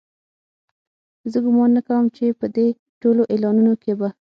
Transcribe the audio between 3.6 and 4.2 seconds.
کې به.